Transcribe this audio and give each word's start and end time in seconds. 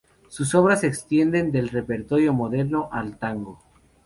Sus 0.29 0.55
obras 0.55 0.81
se 0.81 0.87
extienden 0.87 1.51
del 1.51 1.69
repertorio 1.69 2.33
moderno 2.33 2.89
al 2.91 3.19
tango. 3.19 3.59